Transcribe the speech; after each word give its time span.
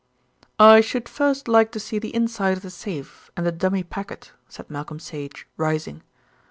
"I 0.57 0.81
should 0.81 1.07
first 1.07 1.47
like 1.47 1.71
to 1.73 1.79
see 1.79 1.99
the 1.99 2.15
inside 2.15 2.57
of 2.57 2.63
the 2.63 2.71
safe 2.71 3.29
and 3.37 3.45
the 3.45 3.51
dummy 3.51 3.83
packet," 3.83 4.31
said 4.49 4.67
Malcolm 4.67 4.97
Sage, 4.99 5.47
rising. 5.57 6.01